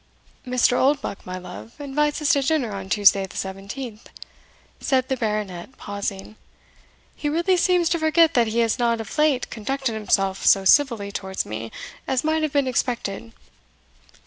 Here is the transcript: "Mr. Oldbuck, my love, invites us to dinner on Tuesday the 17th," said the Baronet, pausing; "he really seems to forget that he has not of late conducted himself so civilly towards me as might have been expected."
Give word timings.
"Mr. 0.47 0.75
Oldbuck, 0.79 1.23
my 1.27 1.37
love, 1.37 1.73
invites 1.77 2.23
us 2.23 2.29
to 2.29 2.41
dinner 2.41 2.71
on 2.73 2.89
Tuesday 2.89 3.21
the 3.27 3.35
17th," 3.35 4.05
said 4.79 5.07
the 5.07 5.15
Baronet, 5.15 5.77
pausing; 5.77 6.37
"he 7.15 7.29
really 7.29 7.55
seems 7.55 7.87
to 7.89 7.99
forget 7.99 8.33
that 8.33 8.47
he 8.47 8.61
has 8.61 8.79
not 8.79 8.99
of 8.99 9.15
late 9.19 9.47
conducted 9.51 9.93
himself 9.93 10.43
so 10.43 10.65
civilly 10.65 11.11
towards 11.11 11.45
me 11.45 11.71
as 12.07 12.23
might 12.23 12.41
have 12.41 12.51
been 12.51 12.65
expected." 12.67 13.31